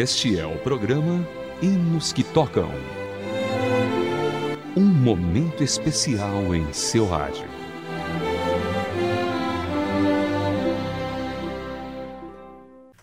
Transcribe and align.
Este 0.00 0.38
é 0.38 0.46
o 0.46 0.56
programa 0.58 1.26
Hinos 1.60 2.12
que 2.12 2.22
Tocam. 2.22 2.70
Um 4.76 4.84
momento 4.84 5.64
especial 5.64 6.54
em 6.54 6.72
seu 6.72 7.04
rádio. 7.04 7.44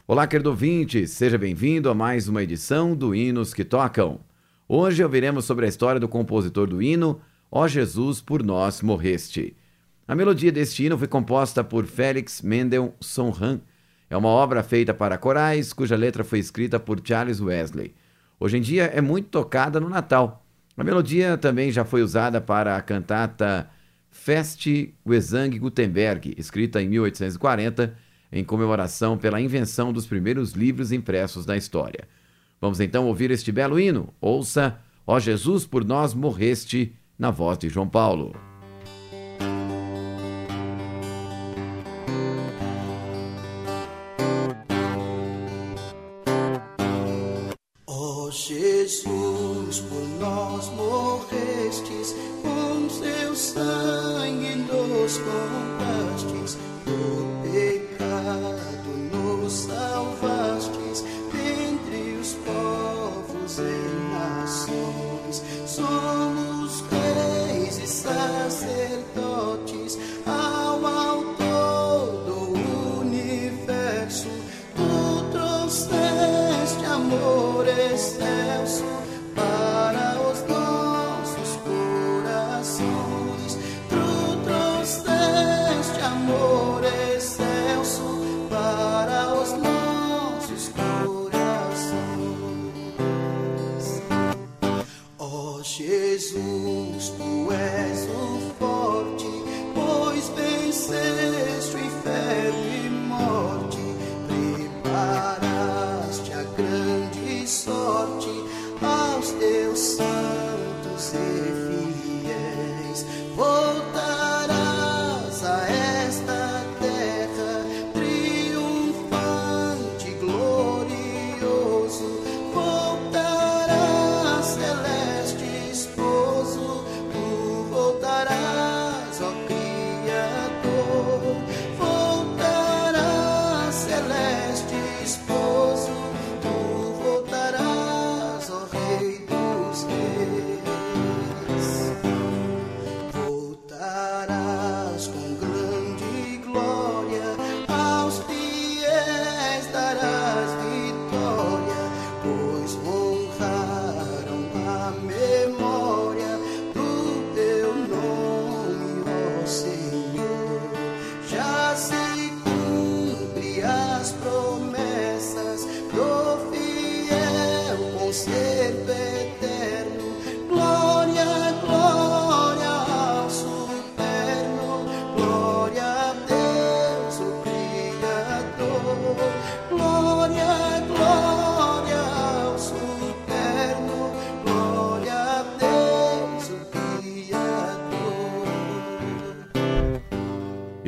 Olá, 0.08 0.26
querido 0.26 0.52
ouvinte, 0.52 1.06
seja 1.06 1.38
bem-vindo 1.38 1.90
a 1.90 1.94
mais 1.94 2.30
uma 2.30 2.42
edição 2.42 2.96
do 2.96 3.14
Hinos 3.14 3.54
que 3.54 3.66
Tocam. 3.66 4.22
Hoje 4.66 5.04
ouviremos 5.04 5.44
sobre 5.44 5.66
a 5.66 5.68
história 5.68 6.00
do 6.00 6.08
compositor 6.08 6.66
do 6.66 6.82
hino 6.82 7.20
Ó 7.52 7.68
Jesus, 7.68 8.22
por 8.22 8.42
nós 8.42 8.82
morreste. 8.82 9.54
A 10.08 10.16
melodia 10.16 10.50
deste 10.50 10.86
hino 10.86 10.98
foi 10.98 11.10
composta 11.10 11.62
por 11.62 11.86
Félix 11.88 12.42
Mendelssohn 12.42 13.60
é 14.16 14.18
uma 14.18 14.30
obra 14.30 14.64
feita 14.64 14.94
para 14.94 15.18
corais, 15.18 15.74
cuja 15.74 15.98
letra 15.98 16.24
foi 16.24 16.40
escrita 16.40 16.80
por 16.80 17.02
Charles 17.04 17.42
Wesley. 17.42 17.94
Hoje 18.40 18.58
em 18.58 18.62
dia 18.62 18.86
é 18.86 19.02
muito 19.02 19.28
tocada 19.28 19.78
no 19.78 19.90
Natal. 19.90 20.46
A 20.78 20.86
melodia 20.86 21.38
também 21.38 21.70
já 21.70 21.84
foi 21.84 22.02
usada 22.02 22.40
para 22.40 22.78
a 22.78 22.82
cantata 22.82 23.70
Fest 24.10 24.68
Gesang 25.06 25.60
Gutenberg, 25.60 26.34
escrita 26.38 26.82
em 26.82 26.88
1840, 26.88 27.94
em 28.32 28.42
comemoração 28.42 29.18
pela 29.18 29.42
invenção 29.42 29.92
dos 29.92 30.06
primeiros 30.06 30.54
livros 30.54 30.94
impressos 30.94 31.46
da 31.46 31.58
história. 31.58 32.08
Vamos 32.62 32.80
então 32.80 33.08
ouvir 33.08 33.32
este 33.32 33.52
belo 33.52 33.78
hino. 33.78 34.14
Ouça, 34.22 34.80
ó 35.06 35.20
Jesus, 35.20 35.66
por 35.66 35.84
nós 35.84 36.14
morreste, 36.14 36.96
na 37.20 37.32
voz 37.32 37.58
de 37.58 37.68
João 37.68 37.90
Paulo. 37.90 38.34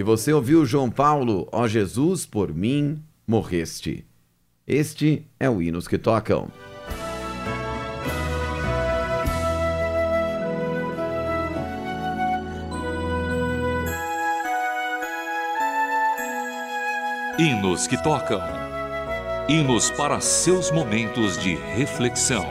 Você 0.07 0.31
ouviu 0.31 0.65
João 0.65 0.89
Paulo, 0.89 1.49
ó 1.51 1.67
Jesus, 1.67 2.25
por 2.25 2.53
mim 2.53 3.03
morreste. 3.27 4.05
Este 4.65 5.27
é 5.37 5.49
o 5.49 5.61
Hinos 5.61 5.85
que 5.85 5.97
Tocam. 5.97 6.49
Hinos 17.39 17.85
que 17.85 18.01
Tocam. 18.01 18.41
Hinos 19.47 19.91
para 19.91 20.19
seus 20.19 20.71
momentos 20.71 21.37
de 21.37 21.53
reflexão. 21.53 22.43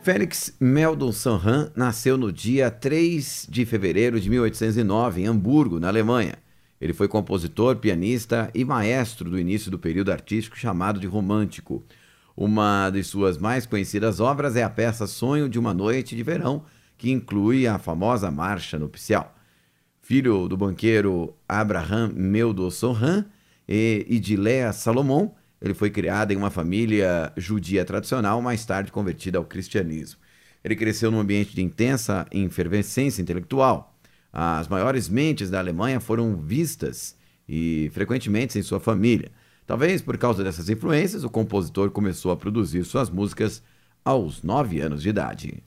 Félix 0.00 0.56
Mendelssohn 0.58 1.70
nasceu 1.76 2.16
no 2.16 2.32
dia 2.32 2.70
3 2.70 3.46
de 3.50 3.66
fevereiro 3.66 4.18
de 4.18 4.30
1809 4.30 5.20
em 5.20 5.26
Hamburgo, 5.26 5.78
na 5.78 5.88
Alemanha. 5.88 6.36
Ele 6.80 6.94
foi 6.94 7.08
compositor, 7.08 7.76
pianista 7.76 8.50
e 8.54 8.64
maestro 8.64 9.28
do 9.28 9.38
início 9.38 9.70
do 9.70 9.78
período 9.78 10.10
artístico 10.10 10.56
chamado 10.56 10.98
de 10.98 11.06
Romântico. 11.06 11.84
Uma 12.40 12.88
de 12.88 13.04
suas 13.04 13.36
mais 13.36 13.66
conhecidas 13.66 14.18
obras 14.18 14.56
é 14.56 14.62
a 14.62 14.70
peça 14.70 15.06
Sonho 15.06 15.46
de 15.46 15.58
uma 15.58 15.74
Noite 15.74 16.16
de 16.16 16.22
Verão, 16.22 16.64
que 16.96 17.10
inclui 17.10 17.66
a 17.66 17.78
famosa 17.78 18.30
Marcha 18.30 18.78
Nupcial. 18.78 19.36
Filho 20.00 20.48
do 20.48 20.56
banqueiro 20.56 21.34
Abraham 21.46 22.10
Mendelssohn 22.14 23.26
e 23.68 24.18
de 24.18 24.36
Lea 24.36 24.72
Salomon, 24.72 25.34
ele 25.60 25.74
foi 25.74 25.90
criado 25.90 26.32
em 26.32 26.36
uma 26.36 26.48
família 26.48 27.30
judia 27.36 27.84
tradicional, 27.84 28.40
mais 28.40 28.64
tarde 28.64 28.90
convertida 28.90 29.36
ao 29.36 29.44
cristianismo. 29.44 30.18
Ele 30.64 30.74
cresceu 30.74 31.10
num 31.10 31.20
ambiente 31.20 31.54
de 31.54 31.60
intensa 31.60 32.26
efervescência 32.32 33.20
intelectual. 33.20 33.94
As 34.32 34.66
maiores 34.66 35.10
mentes 35.10 35.50
da 35.50 35.58
Alemanha 35.58 36.00
foram 36.00 36.34
vistas 36.38 37.14
e 37.46 37.90
frequentemente 37.92 38.58
em 38.58 38.62
sua 38.62 38.80
família. 38.80 39.30
Talvez 39.70 40.02
por 40.02 40.18
causa 40.18 40.42
dessas 40.42 40.68
influências, 40.68 41.22
o 41.22 41.30
compositor 41.30 41.92
começou 41.92 42.32
a 42.32 42.36
produzir 42.36 42.82
suas 42.84 43.08
músicas 43.08 43.62
aos 44.04 44.42
nove 44.42 44.80
anos 44.80 45.00
de 45.00 45.10
idade. 45.10 45.62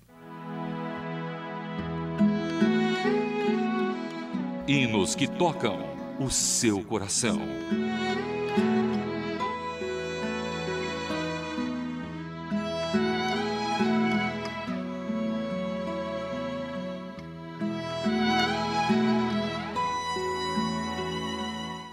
Hinos 4.67 5.15
que 5.15 5.25
tocam 5.25 5.79
o 6.19 6.29
seu 6.29 6.83
coração. 6.83 7.39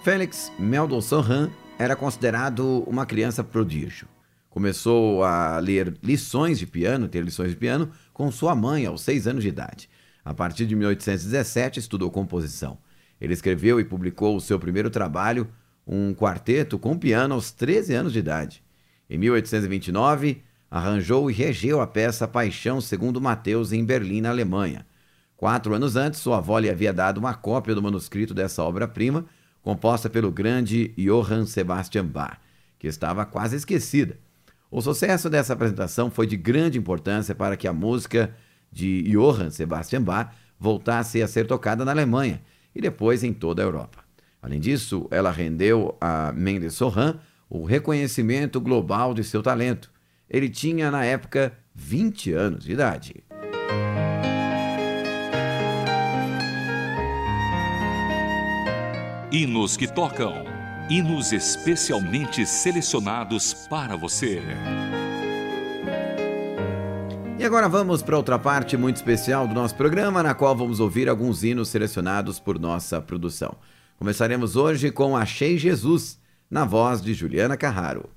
Félix 0.02 0.50
Mendelssohn 0.58 1.48
era 1.80 1.96
considerado 1.96 2.84
uma 2.86 3.06
criança 3.06 3.42
prodígio. 3.42 4.06
Começou 4.50 5.24
a 5.24 5.58
ler 5.60 5.96
lições 6.02 6.58
de 6.58 6.66
piano, 6.66 7.08
ter 7.08 7.24
lições 7.24 7.52
de 7.52 7.56
piano, 7.56 7.90
com 8.12 8.30
sua 8.30 8.54
mãe 8.54 8.84
aos 8.84 9.00
seis 9.00 9.26
anos 9.26 9.42
de 9.42 9.48
idade. 9.48 9.88
A 10.22 10.34
partir 10.34 10.66
de 10.66 10.76
1817, 10.76 11.80
estudou 11.80 12.10
composição. 12.10 12.76
Ele 13.18 13.32
escreveu 13.32 13.80
e 13.80 13.84
publicou 13.84 14.36
o 14.36 14.42
seu 14.42 14.60
primeiro 14.60 14.90
trabalho, 14.90 15.48
um 15.86 16.12
quarteto 16.12 16.78
com 16.78 16.98
piano 16.98 17.32
aos 17.32 17.50
13 17.50 17.94
anos 17.94 18.12
de 18.12 18.18
idade. 18.18 18.62
Em 19.08 19.16
1829, 19.16 20.42
arranjou 20.70 21.30
e 21.30 21.32
regeu 21.32 21.80
a 21.80 21.86
peça 21.86 22.28
Paixão 22.28 22.78
segundo 22.82 23.22
Mateus 23.22 23.72
em 23.72 23.82
Berlim, 23.82 24.20
na 24.20 24.28
Alemanha. 24.28 24.84
Quatro 25.34 25.72
anos 25.72 25.96
antes, 25.96 26.20
sua 26.20 26.36
avó 26.36 26.58
lhe 26.58 26.68
havia 26.68 26.92
dado 26.92 27.16
uma 27.16 27.32
cópia 27.32 27.74
do 27.74 27.82
manuscrito 27.82 28.34
dessa 28.34 28.62
obra-prima, 28.62 29.24
composta 29.62 30.08
pelo 30.08 30.30
grande 30.30 30.94
Johann 30.96 31.46
Sebastian 31.46 32.06
Bach, 32.06 32.38
que 32.78 32.86
estava 32.86 33.24
quase 33.24 33.56
esquecida. 33.56 34.18
O 34.70 34.80
sucesso 34.80 35.28
dessa 35.28 35.52
apresentação 35.52 36.10
foi 36.10 36.26
de 36.26 36.36
grande 36.36 36.78
importância 36.78 37.34
para 37.34 37.56
que 37.56 37.66
a 37.66 37.72
música 37.72 38.34
de 38.70 39.02
Johann 39.02 39.50
Sebastian 39.50 40.02
Bach 40.02 40.32
voltasse 40.58 41.22
a 41.22 41.26
ser 41.26 41.46
tocada 41.46 41.84
na 41.84 41.90
Alemanha 41.90 42.40
e 42.74 42.80
depois 42.80 43.24
em 43.24 43.32
toda 43.32 43.62
a 43.62 43.64
Europa. 43.64 44.04
Além 44.40 44.60
disso, 44.60 45.06
ela 45.10 45.30
rendeu 45.30 45.96
a 46.00 46.32
Mendelssohn 46.32 47.18
o 47.48 47.64
reconhecimento 47.64 48.60
global 48.60 49.12
de 49.12 49.24
seu 49.24 49.42
talento. 49.42 49.90
Ele 50.28 50.48
tinha, 50.48 50.90
na 50.90 51.04
época, 51.04 51.52
20 51.74 52.32
anos 52.32 52.64
de 52.64 52.72
idade. 52.72 53.29
Hinos 59.32 59.76
que 59.76 59.86
tocam. 59.86 60.44
Hinos 60.88 61.32
especialmente 61.32 62.44
selecionados 62.44 63.54
para 63.70 63.96
você. 63.96 64.42
E 67.38 67.44
agora 67.44 67.68
vamos 67.68 68.02
para 68.02 68.16
outra 68.16 68.40
parte 68.40 68.76
muito 68.76 68.96
especial 68.96 69.46
do 69.46 69.54
nosso 69.54 69.76
programa, 69.76 70.20
na 70.20 70.34
qual 70.34 70.56
vamos 70.56 70.80
ouvir 70.80 71.08
alguns 71.08 71.44
hinos 71.44 71.68
selecionados 71.68 72.40
por 72.40 72.58
nossa 72.58 73.00
produção. 73.00 73.54
Começaremos 73.96 74.56
hoje 74.56 74.90
com 74.90 75.16
Achei 75.16 75.56
Jesus, 75.56 76.18
na 76.50 76.64
voz 76.64 77.00
de 77.00 77.14
Juliana 77.14 77.56
Carraro. 77.56 78.10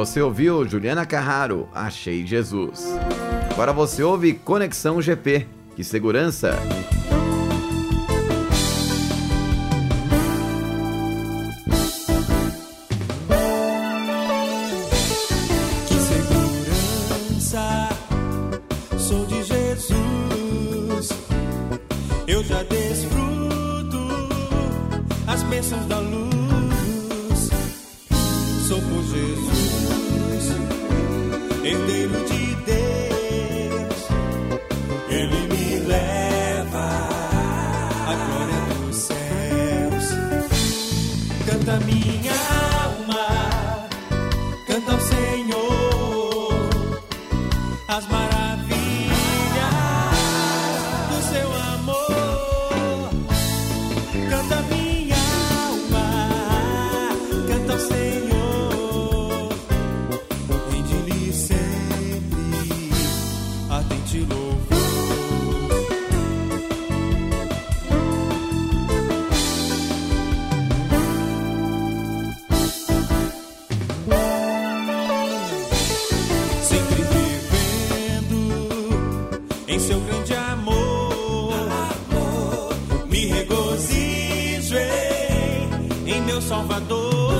Você 0.00 0.22
ouviu 0.22 0.66
Juliana 0.66 1.04
Carraro, 1.04 1.68
Achei 1.74 2.26
Jesus. 2.26 2.86
Agora 3.50 3.70
você 3.70 4.02
ouve 4.02 4.32
Conexão 4.32 5.02
GP, 5.02 5.46
que 5.76 5.84
segurança. 5.84 6.58
as 47.90 48.08
my 48.08 48.29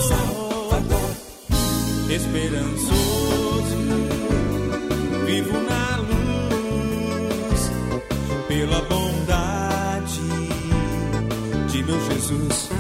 Salvador, 0.03 0.71
Salvador. 0.71 1.11
Esperançoso, 2.11 3.77
vivo 5.27 5.59
na 5.61 5.97
luz, 5.99 7.71
pela 8.49 8.81
bondade 8.83 10.21
de 11.69 11.83
meu 11.83 12.01
Jesus. 12.11 12.71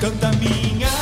Canta 0.00 0.30
minha 0.32 1.01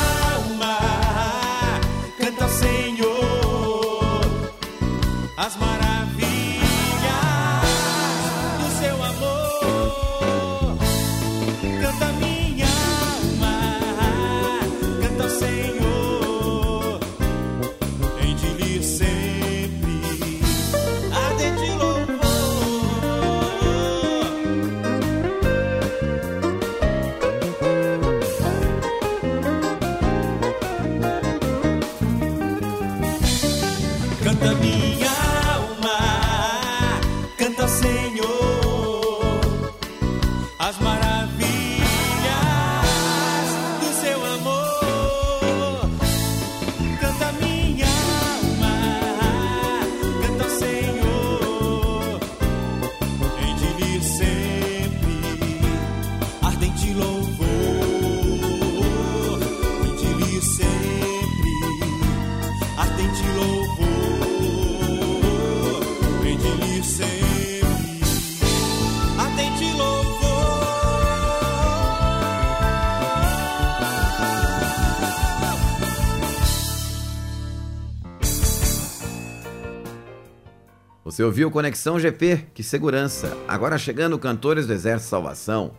Você 81.11 81.25
ouviu 81.25 81.51
Conexão 81.51 81.99
GP, 81.99 82.47
que 82.53 82.63
segurança. 82.63 83.37
Agora 83.45 83.77
chegando 83.77 84.17
cantores 84.17 84.65
do 84.65 84.71
Exército 84.71 85.09
Salvação, 85.09 85.73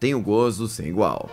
tem 0.00 0.14
o 0.14 0.22
gozo 0.22 0.66
sem 0.66 0.88
igual. 0.88 1.28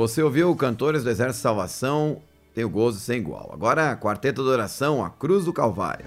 Você 0.00 0.22
ouviu 0.22 0.56
Cantores 0.56 1.04
do 1.04 1.10
Exército 1.10 1.36
de 1.36 1.42
Salvação, 1.42 2.22
tem 2.54 2.64
o 2.64 2.70
gozo 2.70 2.98
sem 2.98 3.18
igual. 3.18 3.50
Agora, 3.52 3.94
Quarteto 3.94 4.42
de 4.42 4.48
Oração, 4.48 5.04
A 5.04 5.10
Cruz 5.10 5.44
do 5.44 5.52
Calvário. 5.52 6.06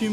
Neste 0.00 0.10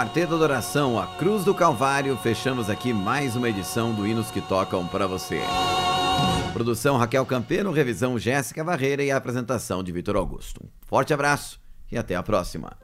Quarteto 0.00 0.38
de 0.38 0.42
Oração, 0.42 0.98
A 0.98 1.06
Cruz 1.06 1.44
do 1.44 1.54
Calvário, 1.54 2.16
fechamos 2.16 2.70
aqui 2.70 2.90
mais 2.90 3.36
uma 3.36 3.50
edição 3.50 3.92
do 3.92 4.06
Hinos 4.06 4.30
que 4.30 4.40
Tocam 4.40 4.86
para 4.86 5.06
você. 5.06 5.42
Produção 6.54 6.96
Raquel 6.96 7.26
Campeno, 7.26 7.70
revisão 7.70 8.18
Jéssica 8.18 8.64
Barreira 8.64 9.02
e 9.02 9.10
a 9.10 9.18
apresentação 9.18 9.82
de 9.82 9.92
Vitor 9.92 10.16
Augusto. 10.16 10.62
Forte 10.86 11.12
abraço 11.12 11.60
e 11.92 11.98
até 11.98 12.16
a 12.16 12.22
próxima. 12.22 12.78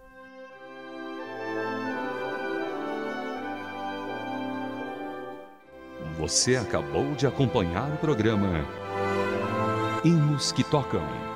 Você 6.18 6.57
acabou 6.57 7.14
de 7.14 7.26
acompanhar 7.26 7.90
o 7.94 7.96
programa 7.96 8.62
Hinos 10.05 10.52
que 10.52 10.62
Tocam. 10.62 11.36